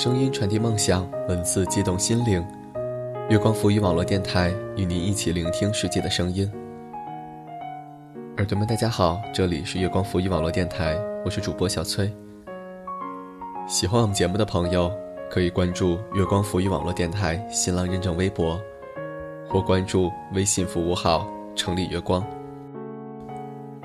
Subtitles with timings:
[0.00, 2.46] 声音传递梦想，文字激动心灵。
[3.28, 6.48] 月光浮语网络电台与您一起聆听世界的声音。
[8.36, 12.08] 耳朵们，大家好，这里是月光浮语网络电台，我是主播小崔。
[13.66, 14.88] 喜欢我们节目的朋友，
[15.28, 18.56] 可以关注月光浮语网络电台新浪认证微博，
[19.48, 22.24] 或关注微信服务号“城里月光”，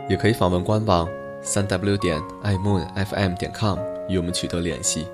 [0.08, 1.10] 也可以访问官网
[1.42, 5.08] 三 w 点 imoonfm 点 com 与我们取得联系。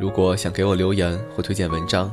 [0.00, 2.10] 如果想给我留言或推荐文章，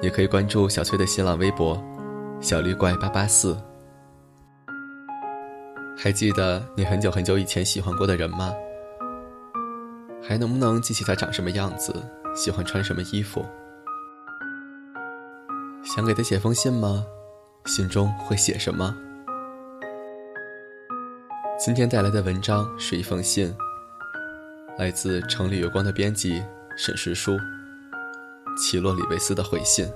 [0.00, 1.78] 也可以关注小崔的新浪微博
[2.40, 3.54] “小绿怪八八四”。
[5.98, 8.54] 还记得你很久很久以前喜欢过的人吗？
[10.22, 11.94] 还能不能记起他长什么样子，
[12.34, 13.44] 喜欢穿什么衣服？
[15.82, 17.04] 想给他写封信吗？
[17.66, 18.96] 信中会写什么？
[21.58, 23.54] 今天带来的文章是一封信，
[24.78, 26.42] 来自城里月光的编辑。
[26.76, 27.38] 沈石书，
[28.58, 29.88] 奇洛里维斯的回信。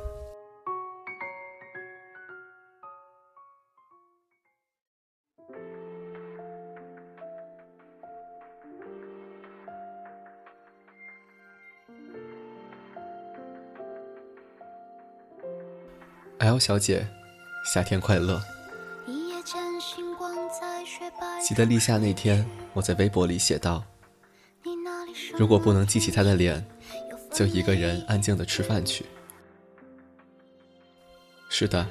[16.39, 17.06] L 小姐，
[17.65, 18.41] 夏天快乐。
[21.43, 23.83] 记得立夏那天，我在微博里写道。
[25.39, 26.67] 如果不能记起他的脸，
[27.33, 29.06] 就一个人安静的吃饭去。
[31.48, 31.86] 是的，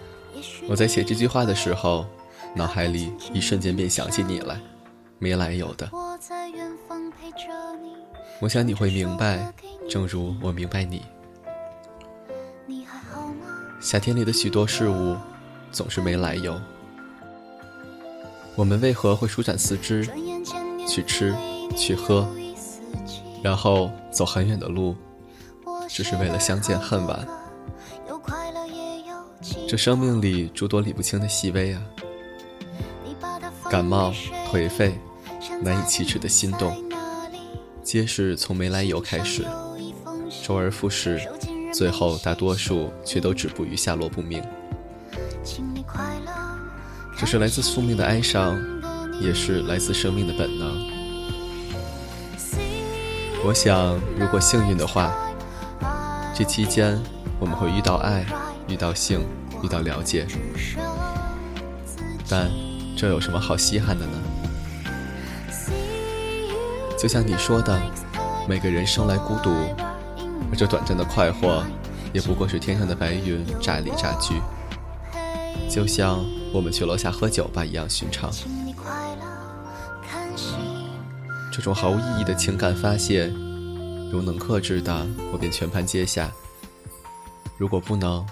[0.67, 2.06] 我在写这句话的时候，
[2.53, 4.59] 脑海里一瞬间便想起你来，
[5.18, 5.90] 没来由的。
[8.42, 9.53] 我想你会明白，
[9.90, 11.03] 正如我明白你。
[13.80, 15.16] 夏天里的许多事物，
[15.72, 16.59] 总是没来由。
[18.56, 20.06] 我们为何会舒展四肢，
[20.85, 21.34] 去吃，
[21.78, 22.28] 去喝？
[23.47, 24.94] 然后走很远的路，
[25.88, 27.25] 只是为了相见恨晚。
[29.69, 31.81] 这生命里诸多理不清的细微啊！
[33.69, 34.12] 感冒、
[34.52, 35.00] 颓废、
[35.62, 36.75] 难以启齿的心动，
[37.81, 39.46] 皆是从没来由开始，
[40.44, 41.18] 周而复始，
[41.74, 44.44] 最后大多数却都止步于下落不明。
[47.18, 48.62] 这是来自宿命的哀伤，
[49.22, 50.97] 也是来自生命的本能。
[53.46, 55.14] 我想，如果幸运的话，
[56.36, 57.00] 这期间
[57.40, 58.25] 我们会遇到爱，
[58.68, 59.25] 遇到性，
[59.64, 60.28] 遇到了解。
[62.28, 62.50] 但
[62.97, 64.12] 这有什么好稀罕的呢？
[66.97, 67.80] 就像你说的，
[68.50, 69.52] 每个人生来孤独，
[70.52, 71.64] 而这短暂的快活，
[72.12, 74.42] 也不过是天上的白云乍里乍聚。
[75.70, 78.30] 就像我们去楼下喝酒吧一样寻常。
[81.57, 83.25] 这种毫无意义的情感发泄，
[84.12, 86.29] 如能克制的，我便全盘接下；
[87.57, 88.23] 如果不能，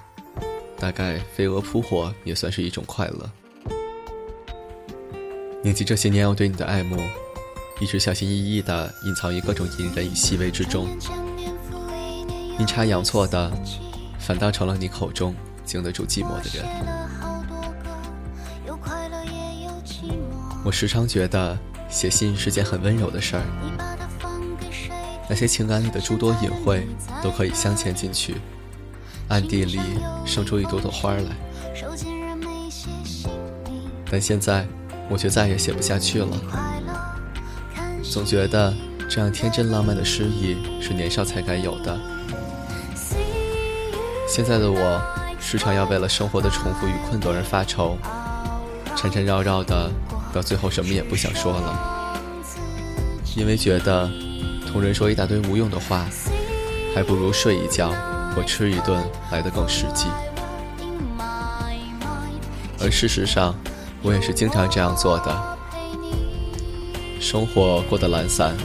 [0.77, 3.27] 大概飞蛾扑火也算是一种快乐。
[5.63, 7.01] 念及这些年我对你的爱慕，
[7.81, 10.87] 一直小心翼翼地隐藏于各种隐忍与细微之中，
[12.59, 13.51] 阴差阳错的，
[14.19, 15.35] 反倒成了你口中
[15.65, 16.63] 经得住寂寞的人。
[20.63, 21.57] 我时常觉得。
[21.95, 23.43] 写信是件很温柔的事儿，
[25.29, 26.85] 那些情感里的诸多隐晦
[27.23, 28.35] 都可以镶嵌进去，
[29.29, 29.79] 暗地里
[30.25, 31.23] 生出一朵朵花来。
[34.11, 34.67] 但现在
[35.09, 36.37] 我却再也写不下去了，
[38.03, 38.73] 总觉得
[39.09, 41.97] 这样天真浪漫的诗意是年少才该有的。
[44.27, 45.01] 现在的我
[45.39, 47.97] 时常要为了生活的重复与困顿而发愁，
[48.97, 49.89] 缠缠绕绕的。
[50.35, 52.19] 到最后什么也不想说了，
[53.37, 54.11] 因为觉得
[54.69, 56.05] 同人说一大堆无用的话，
[56.93, 57.93] 还不如睡一觉
[58.35, 59.01] 或吃一顿
[59.31, 60.07] 来得更实际。
[62.81, 63.55] 而事实上，
[64.01, 65.57] 我也是经常这样做的。
[67.21, 68.57] 生活过得懒散，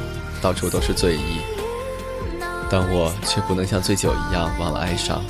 [0.43, 1.39] 到处都是醉意，
[2.69, 5.23] 但我却不能像醉酒一样忘了哀伤。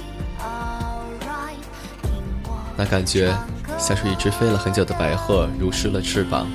[2.78, 3.36] 那感觉。
[3.80, 6.46] 像是一只飞了很久的白鹤，如失了翅膀。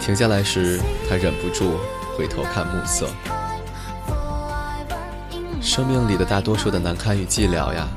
[0.00, 1.76] 停下来时，他忍不住
[2.16, 3.08] 回头看暮色。
[5.60, 7.88] 生命里的大多数的难堪与寂寥呀，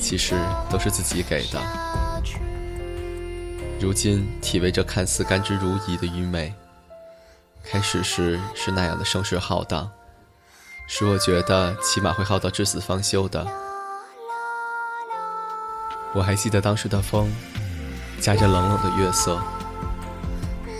[0.00, 0.36] 其实
[0.70, 1.60] 都是自己给的。
[3.80, 6.54] 如今体味着看似甘之如饴的愚昧，
[7.62, 9.90] 开始时是那样的声势浩荡，
[10.86, 13.46] 使我觉得起码会耗到至死方休的。
[16.16, 17.30] 我还记得当时的风，
[18.22, 19.38] 夹着冷冷的月色，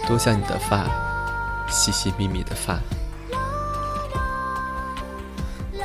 [0.08, 0.86] 多像你的发，
[1.68, 2.78] 细细密密的发。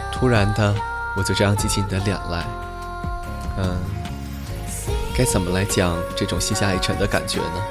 [0.10, 0.74] 突然的，
[1.18, 2.46] 我就这样记起你的脸来。
[3.58, 3.78] 嗯，
[5.18, 7.62] 该怎么来讲这种心下一沉的感觉呢？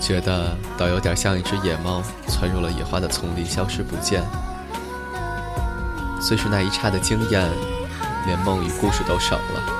[0.00, 4.24] 觉得倒有点像一只野猫窜入了野花的丛林，消失不见。
[6.20, 7.48] 虽是那一刹的惊艳，
[8.26, 9.73] 连梦与故事都省了。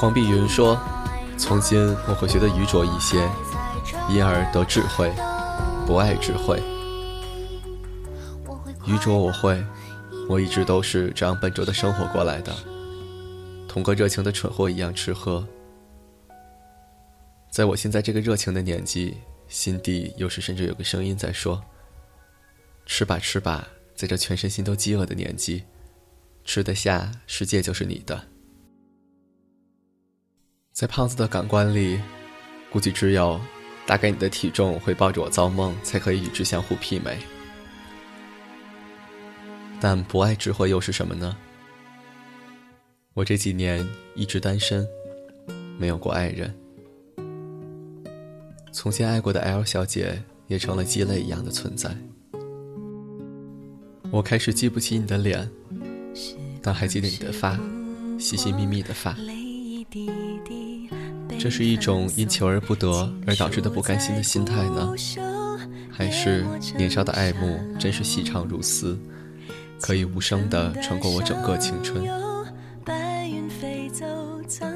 [0.00, 0.80] 黄碧云说
[1.36, 3.18] ：“从今我会学得愚拙一些，
[4.08, 5.12] 因而得智慧，
[5.86, 6.58] 不爱智慧。
[8.86, 9.62] 愚拙我会，
[10.26, 12.56] 我一直都是这样笨拙的生活过来的，
[13.68, 15.46] 同个热情的蠢货一样吃喝。
[17.50, 19.18] 在我现在这个热情的年纪，
[19.48, 21.62] 心底有时甚至有个声音在说。”
[22.86, 25.62] 吃吧吃吧，在这全身心都饥饿的年纪，
[26.42, 28.18] 吃得下，世界就是你的。
[30.80, 32.00] 在胖子的感官里，
[32.72, 33.38] 估计只有
[33.86, 37.18] 大概你的体重会抱着我造梦，才可以与之相互媲美。
[39.78, 41.36] 但不爱智慧又是什么呢？
[43.12, 44.88] 我这几年一直单身，
[45.76, 46.50] 没有过爱人。
[48.72, 51.94] 从前爱过的 L 小姐也成了鸡肋一样的存在。
[54.10, 55.46] 我开始记不起你的脸，
[56.62, 57.60] 但还记得你的发，
[58.18, 59.14] 细细密密的发。
[61.42, 64.92] 这是一种因求而不得而导致的不甘心的心态呢，
[65.90, 66.44] 还是
[66.76, 68.98] 年少的爱慕真是细长如丝，
[69.80, 72.04] 可以无声地穿过我整个青春？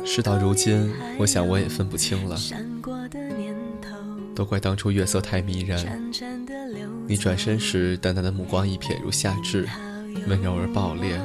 [0.07, 2.41] 事到如今，我想我也分不清了。
[4.35, 6.11] 都怪当初月色太迷人，
[7.07, 9.69] 你转身时淡淡的目光一瞥如夏至，
[10.27, 11.21] 温柔而爆裂，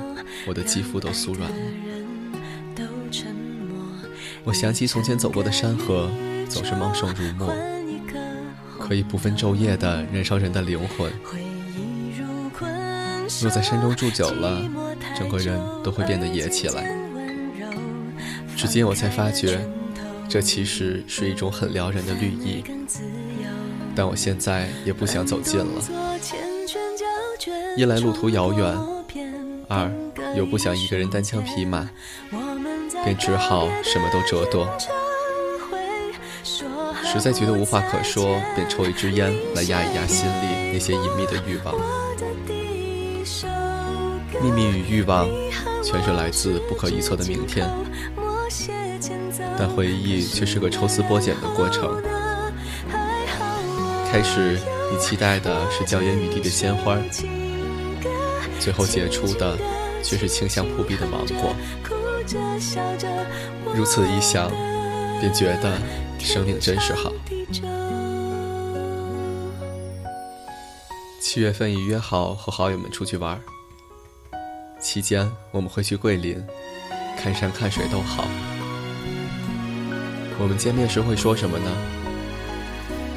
[0.46, 1.58] 我的肌肤都酥软了。
[4.44, 6.10] 我想起从前走过的山河，
[6.50, 7.54] 总是茂盛如墨，
[8.80, 11.12] 可以不分昼夜的燃烧人的灵魂。
[13.42, 14.62] 若在山中住久了，
[15.18, 16.96] 整个人都会变得野起来。
[18.58, 19.60] 至今我才发觉。
[20.32, 22.64] 这其实是一种很撩人的绿意，
[23.96, 25.82] 但我现在也不想走近了。
[27.76, 28.78] 一来路途遥远，
[29.68, 29.92] 二
[30.38, 31.90] 又不想一个人单枪匹马，
[33.04, 34.68] 便只好什么都折堕。
[37.04, 41.74] 实在觉得无话可说，便抽一支烟来压一压心里那些隐秘的欲望。
[44.42, 45.28] 秘密与欲望，
[45.84, 47.68] 全是来自不可预测的明天。
[49.58, 52.02] 但回忆却是个抽丝剥茧的过程。
[54.12, 54.60] 开始，
[54.92, 56.98] 你期待的是娇艳欲滴的鲜花，
[58.60, 59.58] 最后结出的
[60.04, 61.56] 却是清香扑鼻的芒果。
[63.76, 64.50] 如此一想，
[65.20, 65.78] 便觉得
[66.20, 67.12] 生命真是好。
[71.22, 73.40] 七月份已约好和好友们出去玩，
[74.80, 76.44] 期间我们会去桂林，
[77.18, 78.28] 看山看水都好。
[80.40, 81.72] 我们见面时会说什么呢？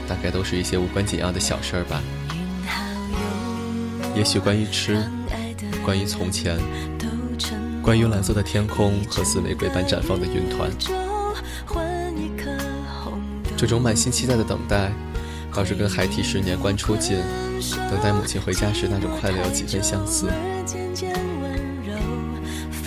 [0.08, 2.02] 大概都是一些无关紧要的小事儿吧。
[4.14, 5.02] 也许关于吃，
[5.84, 6.58] 关于从前，
[7.82, 10.70] 关于蓝色的天空和似玫瑰般绽放的云团。
[13.56, 14.92] 这种满心期待的等待，
[15.52, 17.18] 倒是跟孩提时年关出进，
[17.90, 20.28] 等待母亲回家时那种快乐有几分相似。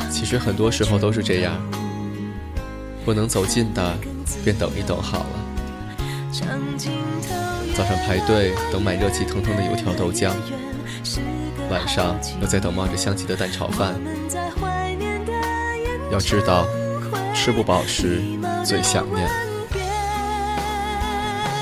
[0.09, 1.61] 其实很多时候都是这样，
[3.03, 3.93] 不能走近的。
[4.43, 5.25] 便等一等好了。
[7.75, 10.31] 早上排队等买热气腾腾的油条豆浆，
[11.69, 13.93] 晚上又在等冒着香气的蛋炒饭。
[16.11, 16.67] 要知道，
[17.33, 18.21] 吃不饱时
[18.63, 19.27] 最想念。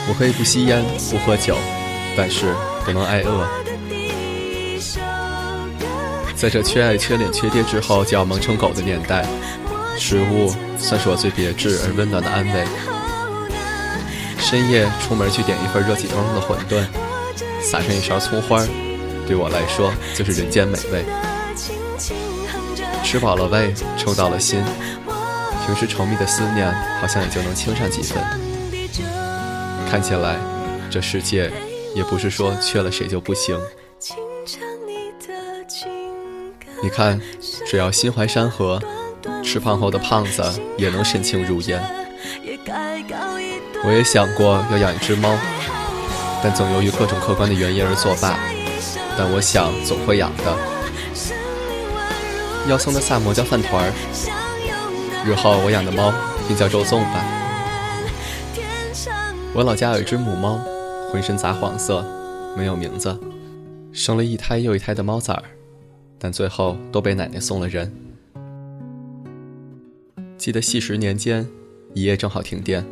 [0.08, 1.58] 我可以不吸烟不喝酒，
[2.16, 2.54] 但是
[2.86, 3.48] 不能挨饿。
[6.36, 9.26] 在这缺爱缺脸缺爹之后就要萌成狗的年代。
[9.98, 12.66] 食物算是我最别致而温暖的安慰。
[14.40, 16.86] 深夜出门去点一份热气腾腾的馄饨，
[17.62, 18.62] 撒上一勺葱花，
[19.26, 21.06] 对我来说就是人间美味。
[23.14, 24.60] 吃饱了胃，抽到了心，
[25.68, 28.18] 平时稠密的思念好像也就能轻上几分。
[29.88, 30.40] 看起来，
[30.90, 31.52] 这世界
[31.94, 33.56] 也不是说缺了谁就不行。
[36.82, 37.22] 你看，
[37.68, 38.82] 只要心怀山河。
[39.44, 40.42] 吃胖后的胖子
[40.76, 41.80] 也能神情如烟。
[43.86, 45.38] 我也想过要养一只猫，
[46.42, 48.40] 但总由于各种客观的原因而作罢。
[49.16, 50.73] 但我想总会养的。
[52.68, 53.92] 要送的萨摩叫饭团儿，
[55.26, 56.14] 日后我养的猫
[56.48, 57.24] 便叫周粽吧。
[59.54, 60.60] 我老家有一只母猫，
[61.12, 62.06] 浑身杂黄色，
[62.58, 63.20] 没有名字，
[63.92, 65.44] 生了一胎又一胎的猫崽儿，
[66.18, 67.94] 但最后都被奶奶送了人。
[70.38, 71.46] 记得细十年间，
[71.94, 72.86] 一夜正好停电，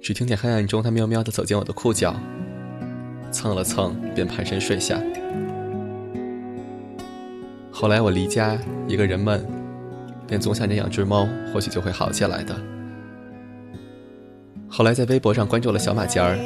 [0.00, 2.14] 只听见黑暗中它喵喵地走进我的裤脚，
[3.32, 4.96] 蹭了蹭便盘身睡下。
[7.80, 9.42] 后来我离家，一个人闷，
[10.26, 12.54] 便总想着养只猫，或许就会好起来的。
[14.68, 16.38] 后来在微博上关注了小马尖儿，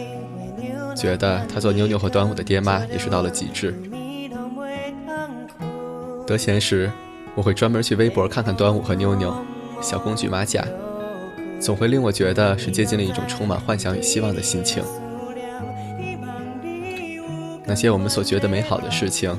[0.95, 3.75] 觉得他做妞妞和端午的爹妈也是到了极致。
[6.25, 6.89] 得闲时，
[7.35, 9.35] 我会专门去微博看看端午和妞妞。
[9.81, 10.65] 小公举马甲，
[11.59, 14.85] 总会令我觉得是接近了一种充满幻想与希望的心情。
[17.67, 19.37] 那些我们所觉得美好的事情，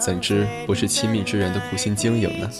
[0.00, 2.50] 怎知不是亲密之人的苦心经营呢？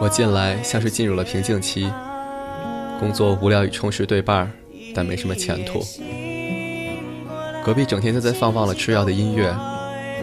[0.00, 1.92] 我近来像是进入了瓶颈期，
[2.98, 4.50] 工作无聊与充实对半，
[4.94, 5.84] 但没什么前途。
[7.62, 9.54] 隔壁整天都在放忘了吃药的音乐，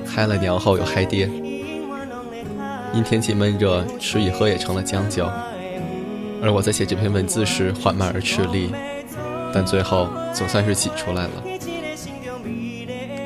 [0.04, 1.30] 嗨了娘后又嗨爹。
[2.94, 5.30] 因天气闷热，吃与喝也成了将就。
[6.42, 8.72] 而我在写这篇文字时缓慢而吃力，
[9.54, 11.44] 但最后总算是挤出来了。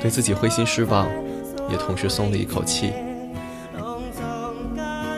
[0.02, 1.08] 对自己灰心失望，
[1.70, 2.92] 也同时松了一口气。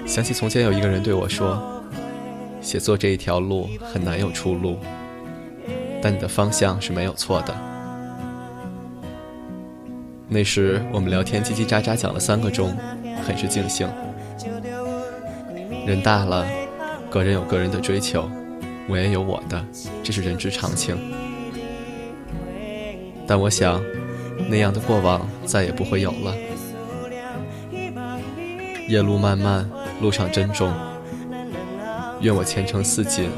[0.05, 1.81] 想起从前有一个人对我说
[2.61, 4.77] ：“写作这一条路很难有出路，
[6.01, 7.55] 但你的方向是没有错的。”
[10.27, 12.75] 那时我们聊天叽叽喳喳讲了三个钟，
[13.25, 13.87] 很是尽兴。
[15.85, 16.45] 人大了，
[17.09, 18.29] 个人有个人的追求，
[18.87, 19.65] 我也有我的，
[20.03, 20.97] 这是人之常情。
[23.25, 23.81] 但我想，
[24.49, 26.35] 那样的过往再也不会有了。
[28.87, 29.69] 夜路漫漫，
[30.01, 30.73] 路上珍重。
[32.19, 33.29] 愿我前程似锦，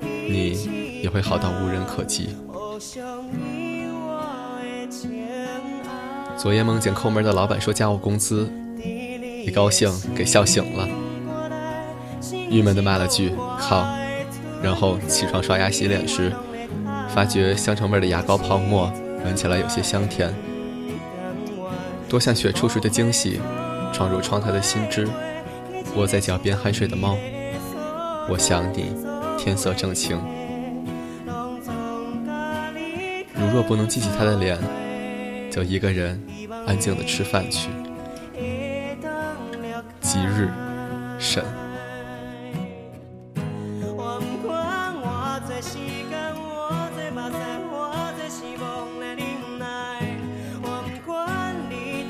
[0.00, 2.36] 你也会好到无人可及。
[6.36, 8.50] 昨夜梦见抠门的老板说加我工资，
[8.82, 10.88] 一高兴给笑醒了。
[12.50, 13.86] 郁闷地骂了句“靠”，
[14.62, 16.32] 然后起床刷牙洗脸时，
[17.08, 18.92] 发觉香橙味的牙膏泡沫
[19.24, 20.32] 闻起来有些香甜。
[22.08, 23.40] 多像雪初时的惊喜，
[23.92, 25.08] 闯入窗台的新枝，
[25.96, 27.16] 窝在脚边酣睡的猫。
[28.28, 28.94] 我想你，
[29.38, 30.16] 天色正晴。
[33.34, 34.58] 如若不能记起他的脸，
[35.50, 36.22] 就一个人
[36.66, 37.68] 安静的吃饭去。
[40.00, 40.50] 吉日，
[41.18, 41.42] 沈。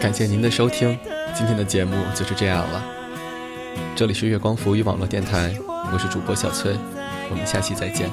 [0.05, 0.99] 感谢您的收听，
[1.35, 2.85] 今天的节目就是这样了。
[3.97, 5.51] 这里是月光浮语网络电台，
[5.91, 6.77] 我是主播小崔，
[7.31, 8.11] 我们下期再见。